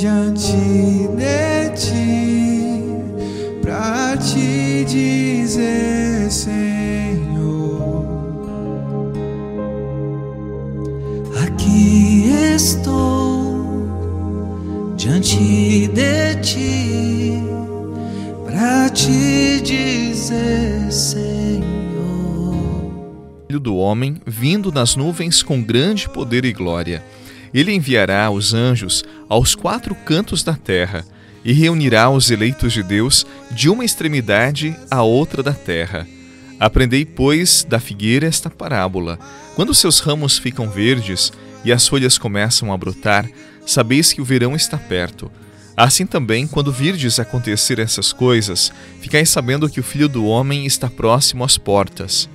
[0.00, 0.56] diante
[1.14, 2.80] de ti,
[3.60, 7.92] pra te dizer, Senhor,
[11.44, 13.76] aqui estou
[14.96, 17.42] diante de ti,
[18.46, 21.60] pra te dizer, Senhor.
[23.48, 27.04] Filho do homem, vindo nas nuvens com grande poder e glória.
[27.52, 31.04] Ele enviará os anjos aos quatro cantos da terra
[31.44, 36.06] e reunirá os eleitos de Deus de uma extremidade à outra da terra.
[36.58, 39.18] Aprendei, pois, da figueira esta parábola.
[39.56, 41.32] Quando seus ramos ficam verdes
[41.64, 43.28] e as folhas começam a brotar,
[43.66, 45.30] sabeis que o verão está perto.
[45.76, 48.70] Assim também, quando virdes acontecer essas coisas,
[49.00, 52.28] ficais sabendo que o Filho do Homem está próximo às portas.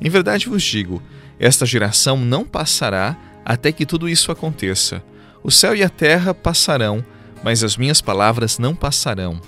[0.00, 1.02] Em verdade vos digo:
[1.38, 5.02] esta geração não passará até que tudo isso aconteça.
[5.42, 7.04] O céu e a terra passarão,
[7.42, 9.40] mas as minhas palavras não passarão.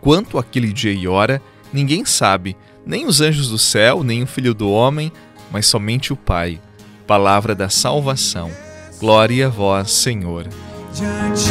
[0.00, 1.40] Quanto àquele dia e hora,
[1.72, 5.12] ninguém sabe, nem os anjos do céu, nem o filho do homem,
[5.50, 6.60] mas somente o Pai.
[7.06, 8.50] Palavra da salvação.
[8.98, 10.48] Glória a vós, Senhor.
[10.92, 11.50] Diante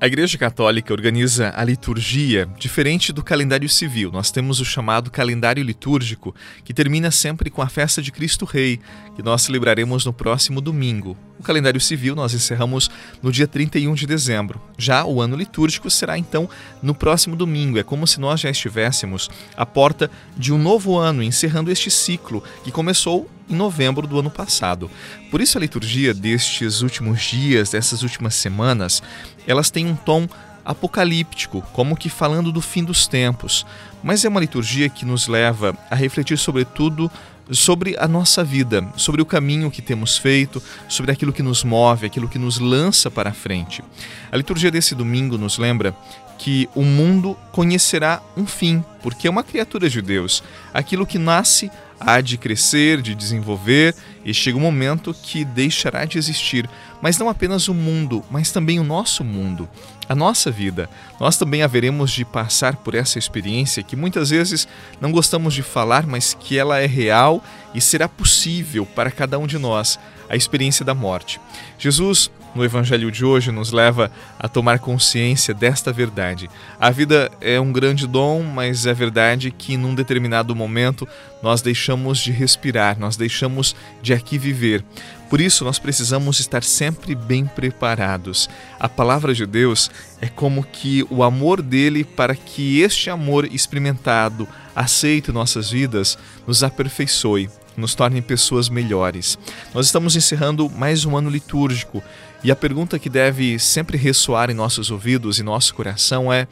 [0.08, 4.10] A Igreja Católica organiza a liturgia diferente do calendário civil.
[4.10, 8.80] Nós temos o chamado calendário litúrgico, que termina sempre com a festa de Cristo Rei,
[9.18, 11.18] que nós celebraremos no próximo domingo.
[11.48, 12.92] Calendário civil nós encerramos
[13.24, 14.62] no dia 31 de dezembro.
[14.78, 16.50] Já o ano litúrgico será então
[16.84, 17.80] no próximo domingo.
[17.80, 22.44] É como se nós já estivéssemos à porta de um novo ano, encerrando este ciclo
[22.66, 24.92] que começou em novembro do ano passado.
[25.32, 29.02] Por isso a liturgia destes últimos dias, dessas últimas semanas,
[29.48, 30.28] elas têm um tom
[30.66, 33.66] apocalíptico, como que falando do fim dos tempos.
[34.04, 37.10] Mas é uma liturgia que nos leva a refletir sobretudo
[37.52, 42.06] sobre a nossa vida, sobre o caminho que temos feito, sobre aquilo que nos move,
[42.06, 43.84] aquilo que nos lança para a frente.
[44.32, 45.96] A liturgia desse domingo nos lembra
[46.38, 50.44] que o mundo conhecerá um fim, porque é uma criatura de Deus.
[50.74, 53.96] Aquilo que nasce há de crescer, de desenvolver,
[54.28, 56.70] e chega um momento que deixará de existir.
[57.02, 59.70] Mas não apenas o mundo, mas também o nosso mundo,
[60.10, 60.90] a nossa vida.
[61.18, 64.68] Nós também haveremos de passar por essa experiência que muitas vezes
[65.00, 67.42] não gostamos de falar, mas que ela é real
[67.74, 69.98] e será possível para cada um de nós
[70.30, 71.40] a experiência da morte.
[71.80, 76.50] Jesus no Evangelho de hoje nos leva a tomar consciência desta verdade.
[76.80, 81.08] A vida é um grande dom, mas é verdade que num determinado momento
[81.42, 84.84] nós deixamos de respirar, nós deixamos de aqui viver.
[85.30, 88.50] Por isso, nós precisamos estar sempre bem preparados.
[88.80, 89.92] A palavra de Deus
[90.22, 96.18] é como que o amor dele para que este amor experimentado, aceito em nossas vidas,
[96.48, 99.38] nos aperfeiçoe, nos torne pessoas melhores.
[99.74, 102.04] Nós estamos encerrando mais um ano litúrgico
[102.44, 106.48] e a pergunta que deve sempre ressoar em nossos ouvidos e nosso coração é: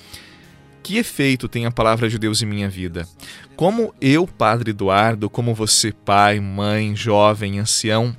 [0.84, 3.08] que efeito tem a palavra de Deus em minha vida?
[3.56, 8.16] Como eu, Padre Eduardo, como você, pai, mãe, jovem, ancião,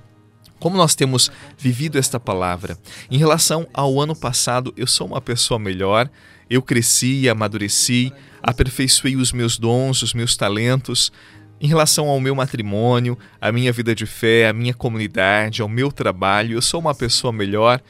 [0.59, 2.79] como nós temos vivido esta palavra?
[3.11, 6.11] Em relação ao ano passado, eu sou uma pessoa melhor,
[6.49, 11.13] eu cresci, amadureci, aperfeiçoei os meus dons, os meus talentos.
[11.61, 15.91] Em relação ao meu matrimônio, à minha vida de fé, à minha comunidade, ao meu
[15.91, 17.81] trabalho, eu sou uma pessoa melhor.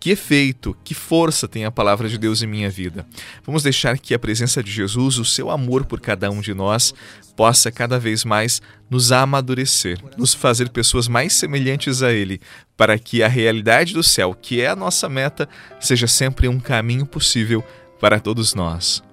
[0.00, 3.06] Que efeito, que força tem a palavra de Deus em minha vida?
[3.44, 6.94] Vamos deixar que a presença de Jesus, o seu amor por cada um de nós,
[7.36, 12.40] possa cada vez mais nos amadurecer, nos fazer pessoas mais semelhantes a Ele,
[12.78, 15.46] para que a realidade do céu, que é a nossa meta,
[15.78, 17.62] seja sempre um caminho possível
[18.00, 19.09] para todos nós.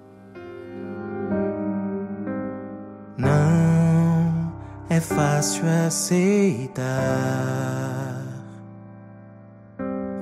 [4.97, 6.73] É fácil aceitar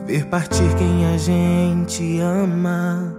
[0.05, 3.15] ver partir quem a gente ama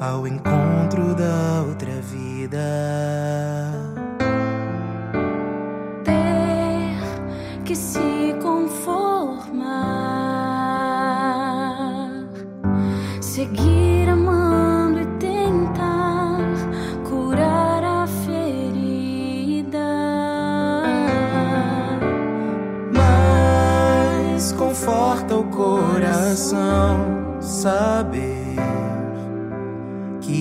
[0.00, 3.83] ao encontro da outra vida.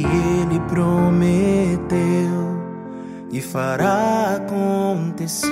[0.05, 2.43] Ele prometeu
[3.31, 5.49] e fará acontecer.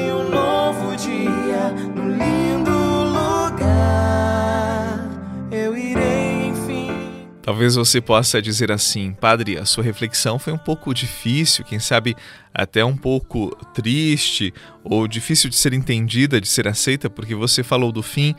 [0.00, 2.70] Em um novo dia, no lindo
[3.10, 3.90] lugar,
[5.52, 6.90] eu irei enfim.
[7.42, 12.16] Talvez você possa dizer assim, Padre, a sua reflexão foi um pouco difícil, quem sabe
[12.54, 17.92] até um pouco triste ou difícil de ser entendida, de ser aceita, porque você falou
[17.92, 18.34] do fim.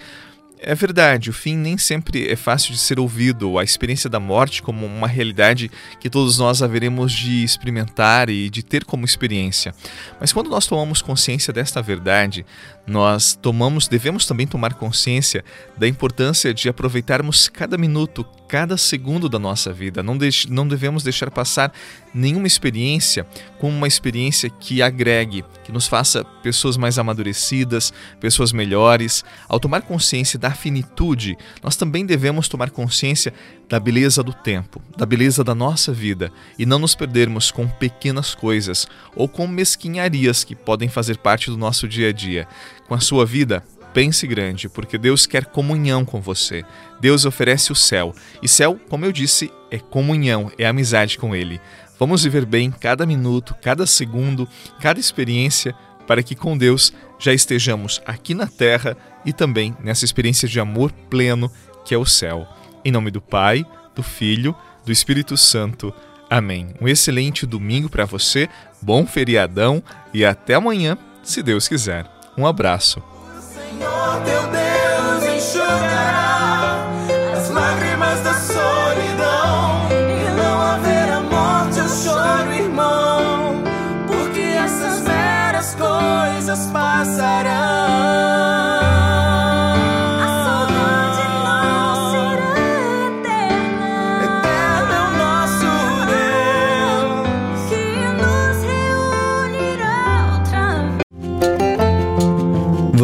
[0.57, 4.63] É verdade, o fim nem sempre é fácil de ser ouvido, a experiência da morte
[4.63, 5.69] como uma realidade
[6.00, 9.75] que todos nós haveremos de experimentar e de ter como experiência.
[10.19, 12.46] Mas quando nós tomamos consciência desta verdade,
[12.88, 15.44] nós tomamos, devemos também tomar consciência
[15.78, 18.25] da importância de aproveitarmos cada minuto,
[18.56, 20.02] cada segundo da nossa vida.
[20.02, 21.74] Não, de, não devemos deixar passar
[22.13, 23.28] nenhuma experiência
[23.60, 29.25] como uma experiência que agregue, que nos faça pessoas mais amadurecidas, pessoas melhores.
[29.50, 33.34] Ao tomar consciência da finitude, nós também devemos tomar consciência
[33.68, 38.34] da beleza do tempo, da beleza da nossa vida e não nos perdermos com pequenas
[38.34, 38.88] coisas
[39.18, 42.48] ou com mesquinharias que podem fazer parte do nosso dia a dia.
[42.88, 43.63] Com a sua vida,
[43.95, 46.65] pense grande, porque Deus quer comunhão com você.
[47.00, 48.13] Deus oferece o céu.
[48.44, 51.62] E céu, como eu disse, é comunhão, é amizade com Ele.
[51.97, 54.50] Vamos viver bem cada minuto, cada segundo,
[54.81, 55.74] cada experiência,
[56.06, 60.92] para que com Deus já estejamos aqui na terra e também nessa experiência de amor
[61.09, 61.50] pleno
[61.86, 62.45] que é o céu.
[62.83, 63.65] Em nome do Pai,
[63.95, 64.53] do Filho,
[64.86, 65.94] do Espírito Santo.
[66.30, 66.68] Amém.
[66.81, 68.50] Um excelente domingo para você,
[68.81, 69.81] bom feriadão
[70.13, 72.06] e até amanhã, se Deus quiser.
[72.38, 73.15] Um abraço.
[74.25, 76.88] Teu Deus enxugará
[77.36, 78.05] as lágrimas